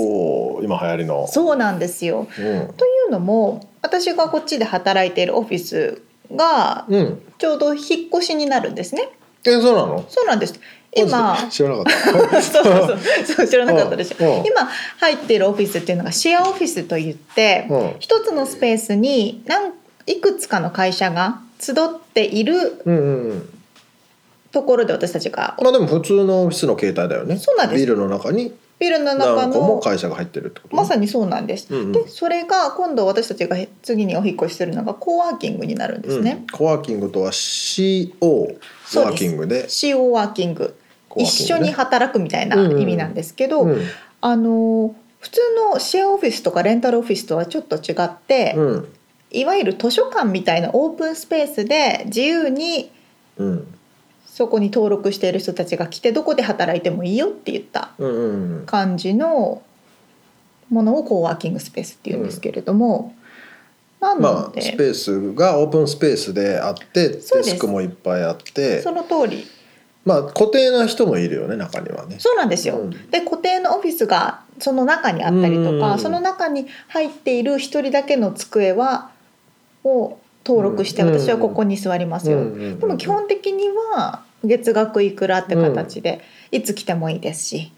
[0.64, 1.28] 今流行りの。
[1.28, 2.28] そうなんですようん。
[2.74, 6.02] というのも私がこっちで働いているオフィス
[6.34, 7.22] がうん。
[7.38, 9.10] ちょうど引っ越しになるんですね。
[9.46, 10.06] えそうなの？
[10.10, 10.60] そうなんです。
[10.96, 11.86] 今知らなかっ
[12.32, 12.42] た。
[12.42, 13.48] そうそう そう。
[13.48, 14.68] 知らなかったでしょ今
[15.00, 17.96] 入っているオフィスっていうのがシェアオフィスといってうん。
[18.00, 19.72] 一つのスペースに何
[20.08, 21.76] いくつかの会社が集っ
[22.14, 23.50] ているうん。
[24.52, 27.38] ところで私たちがまあでも普通のオフィスの形態だよね。
[27.38, 27.80] そうなんです。
[27.80, 31.74] ビルの中にビルの中の会社が入ってるってこと、まさにそうなんです。
[31.74, 31.92] うんうん。
[31.92, 36.40] でそれが今度私たちが次にお引っ越しするのがコワーキングになるんですね。
[36.42, 36.48] うん。
[36.48, 38.12] コワーキングとは CO
[38.96, 39.66] ワーキングで。
[39.66, 40.76] CO ワーキング。
[41.16, 43.82] 一緒に働くみたいな意味なんですけど、うん。
[44.22, 45.42] あの普通
[45.74, 48.88] のシェアオフィスとかレンタルオフィスとはちょっと違って、うん。
[49.32, 52.92] いわゆる図書館みたいなオープンスペースで自由に
[53.38, 53.77] うん
[54.38, 57.90] そこに登録している人たちが来てどこで働いてもいいよって言った
[58.68, 59.64] 感じの
[60.70, 63.16] ものをコーワーキングスペースっていうんですけれども、
[64.00, 68.84] なまので、あスペースがオープンスペースであってデスクもいっぱいあって。
[68.84, 69.44] その通り。
[70.06, 72.18] まあ固定な人もいるよね中にはね。
[72.20, 72.78] そうなんですよ。
[72.78, 73.10] うん。
[73.10, 76.00] で固定のオフィスがその中にあったりとか、うん。
[76.00, 79.10] その中に入っている一人だけの机は
[79.84, 81.20] を登録して、うん。
[81.20, 82.38] 私はここに座りますよ。
[82.56, 86.22] でも基本的には月額いくらって形で、
[86.52, 87.72] いつ来てもいいですし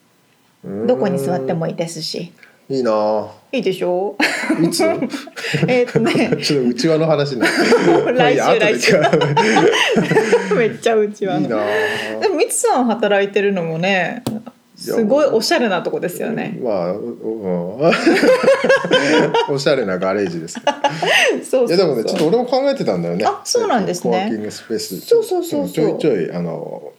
[0.63, 2.31] どこに座ってもいいですし。
[2.33, 2.91] うんいいな。
[2.91, 4.15] あいいでしょ？
[4.61, 4.83] ういつ？
[5.67, 6.37] えーっとね。
[6.39, 8.13] ちょっと内輪の話になって。
[8.13, 8.93] 来 週来週。
[10.55, 11.57] めっちゃうちはいのいな。
[11.57, 14.21] あでもみつさん働いてるのもね
[14.79, 16.57] すごいおしゃれなとこですよね。
[16.63, 17.79] まあ、うん、
[19.53, 20.55] おしゃれなガレージです。
[20.55, 20.63] そう
[21.43, 23.25] そうそういやでもねちょっと俺も考えてたんだよね。
[23.25, 25.01] あそうなんですねコワーキングスペース。
[25.01, 26.93] そうそうそうそうちょいちょいあの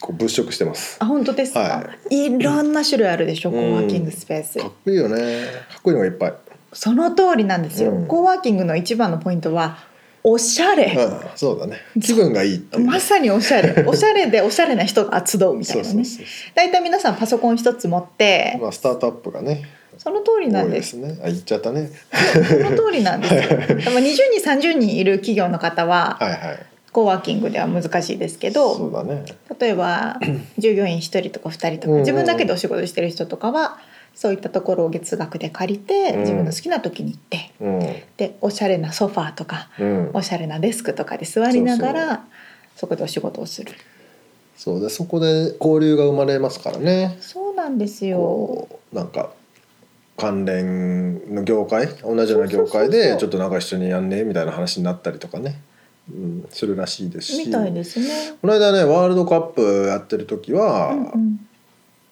[0.00, 0.96] こう物色してます。
[1.00, 5.16] あ本当ですか、、はいろんな種類あるでしょコーワーキングスペース、かっこいいよね。
[5.70, 6.34] かっこいいのがいっぱい。
[6.72, 9.78] その通りなんですよ、うんコーワーキングの一番のポイントは
[10.24, 11.78] おしゃれ、うん、そうだね。
[12.00, 12.64] 気分がいい。
[12.78, 16.04] まさにおしゃれ おしゃれでおしゃれな人が集うみたいなね
[16.54, 19.64] 大体皆さんパソコン一つ持ってまあスタートアップがね
[19.98, 21.18] その通りなんでですすね。
[21.22, 21.90] あ言っちゃったね。
[22.12, 26.38] その通りなんですよでも20人30人いる企業の方ははいはい。
[26.92, 29.24] コーワーキングでは難しいですけどそうだね。
[29.58, 30.20] 例えば
[30.58, 33.78] 従業員1人とか2人とか自分だけでお仕事してる人とかは
[34.14, 36.20] そういったところを月額で借りてうん。
[36.20, 37.80] 自分の好きな時に行ってうん。
[38.16, 40.10] でおしゃれなソファーとかうん。
[40.14, 42.24] おしゃれなデスクとかで座りながら
[42.76, 43.72] そこでお仕事をする。
[44.56, 47.16] そうでそこで交流が生まれますからね。
[47.20, 48.68] そうなんですよ。
[48.92, 49.32] なんか
[50.16, 55.60] 関連の業界同じような業界でちょっとなんか一緒にやんねみたいな話になったりとかね、
[56.08, 57.46] うん、するらしいですし。
[57.46, 58.36] みたいですね。
[58.40, 61.48] この間ねワールドカップやってる時は、うんうん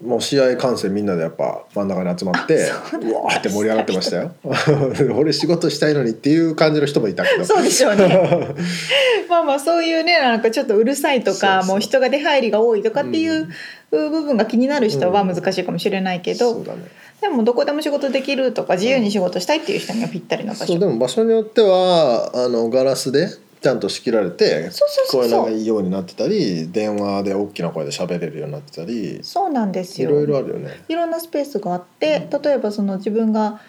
[0.02, 2.70] もう試合観戦みんなでやっぱ真ん中に集まって
[3.02, 4.34] うわーって盛り上がってましたよ。
[5.14, 7.44] 俺仕事したいのにっていう感じの人もいたけど。
[7.44, 8.08] そうでしょうね。
[9.28, 13.48] まあまあそういうねなんかちょっとうるさいとかもう人が出入りが多いとかっていう
[13.90, 16.80] 部分が気になる人は難しいかもしれないけど、そうだね。
[17.20, 20.66] でもどこでも仕事できるとか自由に仕事したいっていう人にはぴったりな場所。
[20.66, 23.28] そうでも場所によってはあのガラスで
[23.60, 30.10] ちゃんと仕切られて聞こえないようになってたり電話で大きな声で喋れるようになってたりそうなんですよ。
[30.10, 30.82] いろいろあるよね。
[30.88, 33.60] いろんなスペースがあって例えばその自分が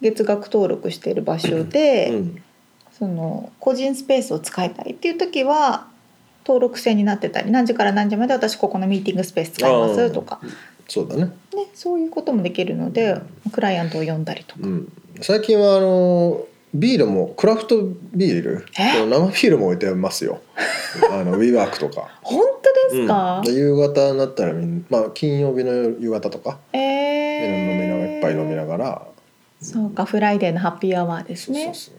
[0.00, 2.42] 月額登録している場所で、うん。
[2.98, 5.86] その個人スペースを使いたいっていう時は
[6.46, 10.40] 登録制になってたり何時から何時まで私ここのミーティングスペース使いますとか、
[10.88, 11.32] そうだね、ね、
[11.74, 13.20] そういうこともできるので
[13.52, 14.60] クライアントを呼んだりとか。
[14.62, 16.46] うん、最近はあの
[16.80, 19.06] ビールもクラフトビールえ？
[19.06, 20.40] 生ビールも置いてますよ。
[21.10, 22.08] あのウィーワークとか。
[22.22, 22.42] 本
[22.90, 23.44] 当ですか、うん。
[23.44, 26.58] で夕方になったらみんまあ金曜日の夕方とか。
[26.72, 26.76] え
[27.72, 29.06] 飲みながらー、いっぱい飲みながら、
[29.60, 31.64] そうかフライデーのハッピーアワーですね。
[31.64, 31.94] そうそう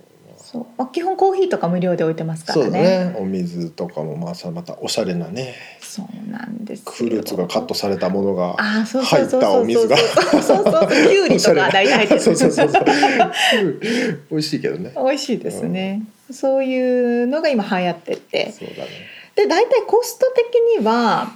[0.52, 0.62] そう。
[0.62, 3.06] そうまあ、基本コーヒーとか無料で置いてますかそうだらね。
[3.12, 5.56] ねお水とかもまあさまたおしゃれなね。
[5.82, 6.92] そうなんですよ。
[6.92, 9.98] フルーツがカットされたものがあーそうそうそう入ったそうお水が。
[9.98, 12.86] そうそうそうキュウリとか大体入ってるそうそうそうそう。
[14.32, 14.94] 美味しいけどね。
[14.96, 18.52] 美味しいですね、そういうのが今流行ってて。
[18.52, 18.90] そうだね。
[19.36, 21.32] で大体コスト的には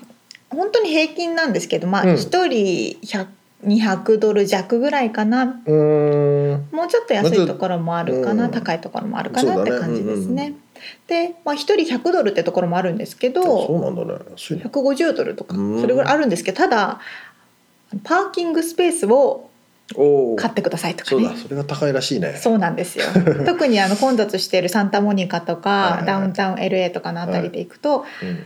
[0.49, 2.15] 本当に平均なんですけどまあうん。
[2.15, 3.27] 一人100
[3.65, 5.61] 200ドル弱ぐらいかな。
[5.65, 5.71] う
[6.71, 8.51] もうちょっと安いところもあるかな、うん。
[8.51, 10.47] 高いところもあるかなって感じですね。
[10.47, 10.71] うん
[11.07, 14.19] で、まあ、1人100ドルってところもあるんですけあそどうなんだね。
[14.31, 14.63] 安いね。
[14.65, 15.81] 150ドルとかうん。
[15.81, 16.99] それぐらいあるんですけどただ
[18.03, 19.49] パーキングスペースを
[20.37, 21.21] 買ってくださいとかね。
[21.21, 22.35] そうだそれが高いらしいね。
[22.37, 23.05] そうなんですよ。
[23.45, 26.05] 特にあの混雑しているサンタモニカとはいかはいはい。
[26.05, 28.45] ダウンタウン LA とかのあたりで行くとうん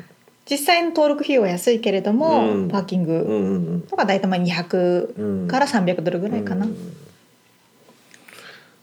[0.49, 2.69] 実際の登録費用は安いけれども、うん。
[2.69, 5.47] パーキングうんうんとか大体まあ200うん。
[5.47, 6.95] から300ドルぐらいかな、うん。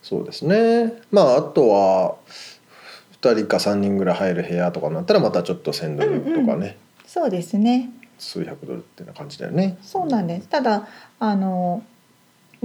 [0.03, 1.01] そうですね。
[1.11, 2.17] まああとは
[3.21, 7.91] 2人か3人ぐらい入る部屋とかになったらまたちょっと1000ドルとかね、そうですね。
[8.19, 9.79] 数百ドルっていな感じだよね。
[9.83, 10.49] そうなんです。
[10.49, 10.89] ただ
[11.21, 11.85] あの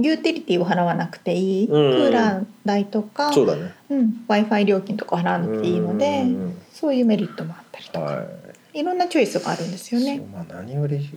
[0.00, 1.70] ユーティリティを払わなくていい、うん。
[1.70, 3.72] クーラー代とかそうだね。
[3.90, 6.58] うん、w i f i 料金とか払わなくていいので、うんうん。
[6.72, 8.47] そういうメリットもあったりとか、はい
[8.80, 10.20] い、ろんなチョイスがあるんですよね。
[10.32, 11.08] まあ何より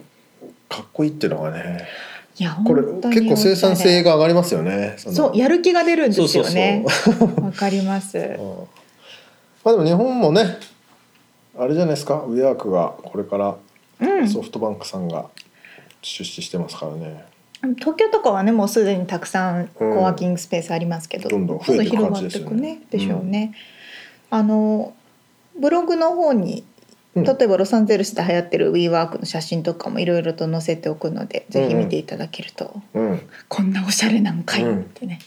[0.68, 1.88] かっこいいっていうのがね
[2.38, 4.96] いやこれ結構生産性が上がりますよね。
[5.06, 6.86] のそうやる気が出るんですよね。
[7.42, 8.18] わかります。
[8.18, 8.36] うん。
[9.64, 10.58] まあでも日本もね
[11.58, 12.24] あれじゃないですか。
[12.28, 13.56] ウェアークがこれから
[14.02, 15.30] うん、ソフトバンクさんが
[16.02, 17.24] 出資してますからね、
[17.78, 22.56] 東京とかはねもうすでにたくさんコうんワーキングスペースありますけど、どんどん増えていくどんどん感じですよね。
[22.56, 23.54] 広がっていくねでしょうね。
[24.32, 24.96] あの
[25.60, 26.64] ブログの方に
[27.16, 27.24] うん。
[27.24, 33.22] 例えばロサンゼルスで流行ってる WeWork の写真とかもいろいろと載せておくので、ぜひ見ていただけるとうん。
[33.48, 35.20] こんなおしゃれなんかいってね、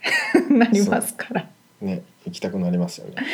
[0.50, 1.46] なりますから。
[1.80, 3.14] ね行きたくなりますよね。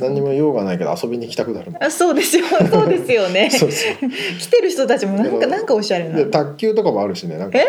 [0.00, 2.46] 何にも用がないけど遊びに行きたくなるあそうですよ。
[2.70, 3.50] そうですよね。
[3.52, 4.08] そうそう。
[4.38, 6.16] 来てる人たちもなんかなんかおしゃれな。
[6.16, 7.62] で卓球とかもあるしねなんか、う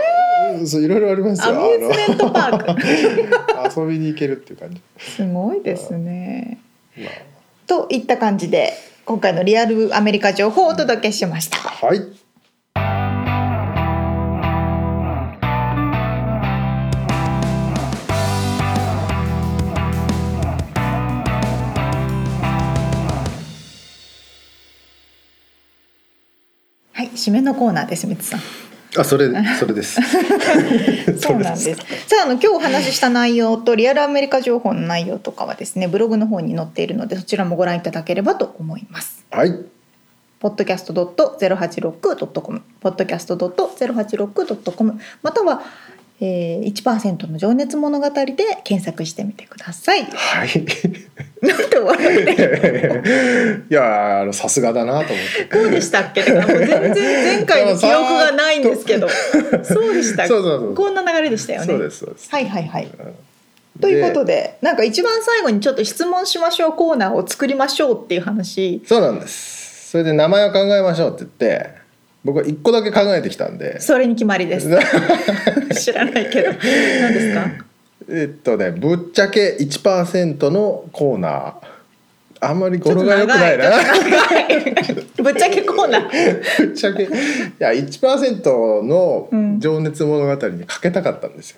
[0.62, 1.50] んそういろいろありますよ。
[1.50, 3.80] アミューズメントパーク。
[3.80, 6.60] 遊びに行けるっていう感じ、すごいですね。
[6.98, 7.06] ま
[7.68, 8.74] といった感じで
[9.04, 11.58] 今回のリアルアメリカ情報をお届けしました。
[11.58, 12.00] あ、はい
[26.94, 28.40] はい、締めのコーナーです、みつさん。
[28.98, 30.02] あそれそれです。
[31.18, 31.74] そうなんです。
[31.76, 31.86] さ
[32.22, 39.26] あ、あの今日お話しした内容とリアルアメリカ情報の内容とかはですね、ブログの方に載っているので、そちらもご覧いただければと思います。
[39.32, 39.56] はい、
[40.42, 45.62] podcast.086.com、podcast.086.com、または、
[46.24, 50.06] えー、1%の情熱物語で検索してみてください。
[50.06, 50.50] はい
[51.42, 56.22] なんで笑ってるいやあのさすがだなと思ってこうでしたっけ？
[56.32, 59.10] もう全然前回の記憶がないんですけど、
[59.64, 60.28] そうでした。
[60.28, 61.66] そうそうそうこんな流れでしたよね。
[61.66, 62.88] そうですそうですはいはいはい。
[63.82, 68.84] ということで、なんか一番最後にちょっと質問しましょうコーナーを作りましょうっていう話。
[68.86, 71.81] そうなんですそれで名前を考えましょうって言って
[72.24, 74.70] 僕は一個だけ考えてきたんでそれに決まりです。
[75.82, 76.60] 知らないけど、何
[77.14, 77.66] ですか？
[78.10, 81.54] えっとねぶっちゃけ1%のコーナー
[82.44, 83.70] あんまり語呂が良くないな。
[85.24, 86.08] ぶっちゃけコーナー。
[86.68, 87.08] ぶっちゃけい
[87.60, 91.58] や1%のうん情熱物語にかけたかったんですよ。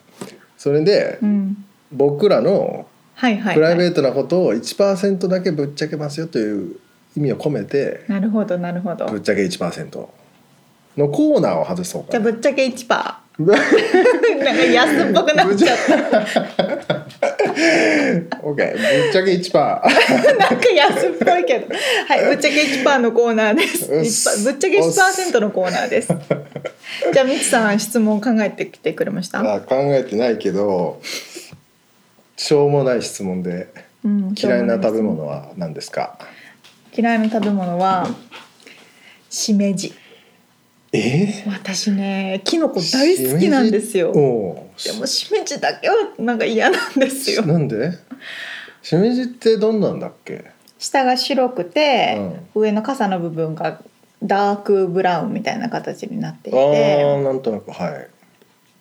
[0.57, 1.57] それでうん。
[1.91, 2.85] 僕らの
[3.19, 3.35] プライ
[3.77, 3.91] ベはい。
[3.91, 6.75] ートなことを1%だけぶっちゃけますよという
[7.15, 9.05] 意味を込めてなるほどなるほど。
[9.05, 10.07] ぶっちゃけ1%
[10.97, 12.11] のコーナーを外そうかな。
[12.11, 13.47] じゃあぶっちゃけ1パー。
[13.47, 17.07] なんか安っぽくなっちゃった。
[18.43, 21.67] OK ぶっちゃけ1%なんか安っぽいけど。
[22.07, 23.91] はい、ぶっちゃけ1%のコーナーです。
[23.91, 26.09] うっす1%ぶっちゃけ1%のコーナーです。
[27.11, 29.39] じゃあ、みつさん、質問考えてきてくれました？
[29.39, 31.01] あ考えてないけど
[32.37, 33.67] しょうもない質問で
[34.03, 35.01] うん嫌いな食べ。
[35.01, 36.17] 物は何ですか？
[36.95, 38.07] 嫌いな食べ物は。
[39.29, 39.93] しめじ。
[40.93, 41.43] え？
[41.47, 44.11] 私ね、キノコ大好きなんですよ。
[44.11, 47.45] おでも、しめじだけは、なんか嫌なんですよ。
[47.45, 47.91] なんで？
[48.81, 50.45] しめじってどんなんだっけ？
[50.77, 53.81] 下が白くて、上の傘の部分が。
[54.25, 57.03] ダークブラウンみたいな形になっていあて。
[57.03, 58.07] ーなんとなくはい。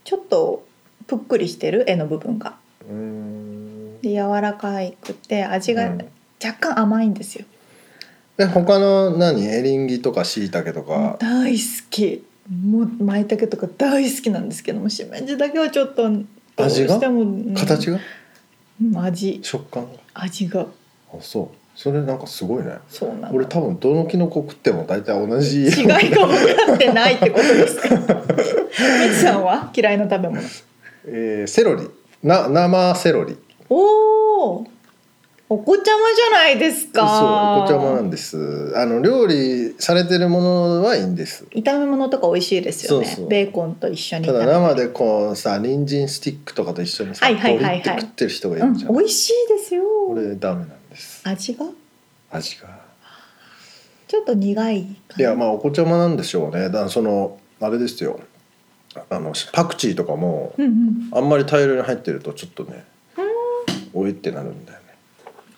[0.04, 0.64] ちょっと
[1.08, 1.84] ぷっくりしてる？
[1.90, 2.54] 絵の部分が。
[2.88, 4.00] うーん。
[4.02, 6.08] で柔らかくて味がうん。
[6.44, 7.44] 若干甘いんですよ、
[8.38, 9.46] え他の何？
[9.46, 11.58] エリンギとかしいたけとか大好
[11.90, 12.24] き。
[12.50, 16.26] もう舞茸とか大好きなんですけどもしめじだけはちょっとどう
[16.58, 17.54] 味がしてもうん。
[17.54, 17.98] 形が？
[18.82, 19.40] うん味。
[19.42, 19.90] 食感が？
[20.14, 20.62] 味が。
[20.62, 20.66] あ
[21.20, 21.56] そう。
[21.78, 22.72] それなんかすごいね。
[22.88, 25.62] そうなの俺多分どのキノコ食っても大体同じ。
[25.64, 25.94] 違いが
[26.26, 27.88] 分かってないってことですか？
[27.96, 29.70] みつさんは？
[29.74, 30.40] 嫌いな食べ物。
[31.06, 31.88] えーセロリ。
[32.22, 33.36] な生セロリ。
[33.70, 34.66] おお
[35.52, 38.72] お子ちゃまじゃないですそうかお子ちゃまなんです。
[38.74, 41.44] あの料理されてるものはいいんです。
[41.50, 43.06] 炒め物とか美味しいですよね。
[43.06, 43.28] そうそう。
[43.28, 44.24] ベーコンと一緒に。
[44.24, 49.84] ただ生でこうさ人参スティックとかと一緒にさはいはいはい食ってる人がいうん、るじゃん、美味しいですよ。
[50.06, 51.20] これダメなんです。
[51.28, 51.66] 味が？
[52.30, 52.80] 味が。
[54.08, 54.80] ちょっと苦い。
[54.80, 56.62] いやまあお子ちゃまなんでしょうね。
[56.62, 58.18] だからそのあれですよ。
[59.10, 61.10] あのパクチーとかもうんうん。
[61.12, 62.84] あんまり大量に入ってるとちょっとね
[63.92, 64.81] おいってなるんだよね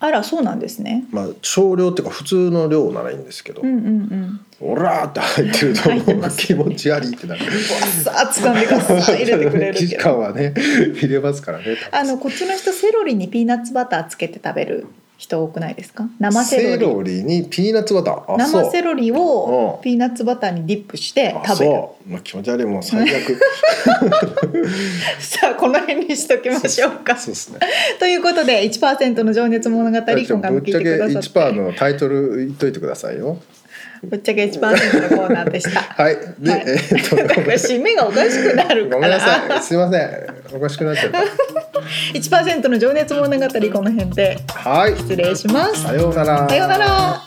[0.04, 1.04] あら、そうなんですね。
[1.10, 4.40] まあ少量っていうか普通の量ならいいんですけど、うんうんうん。
[4.60, 10.04] オラーって入ってるとます気持ち悪いってなるさあ、掴んでガッサー入れてくれる期けど。
[10.04, 10.52] 間はね
[10.94, 14.86] 入れますからねあの、こっちの人セロリにピーナッツバターつけて食べる
[15.24, 16.06] 人多くないですか？
[16.20, 17.24] 生セロリ。
[17.24, 21.72] にピーナッツバター生セロリをうんピーナッツバターにディップしてあ食べる。
[22.06, 23.38] まあ、気持ち悪いもう最悪
[25.20, 27.16] さあ、この辺にしときましょうか。
[27.18, 27.58] そうですね
[27.98, 30.14] ということで、1%の情熱物語、今回
[30.52, 31.28] も聞いぶっちゃけてくださって。
[31.40, 33.38] 1%のタイトル言っといてくださいよ
[34.04, 35.80] ぶっちゃけ1%のコーナーでした。
[36.02, 36.16] はい。
[36.38, 36.62] で、はい。
[36.66, 39.62] えーっと締めがおかしくなるかごめんなさらい。
[39.62, 40.10] すいません。
[40.54, 41.10] おかしくなっちゃっ
[42.14, 44.96] 1% の情熱物語この辺でたはい。
[44.96, 45.82] 失礼します。
[45.82, 46.48] さようなら。
[46.48, 47.22] さようなら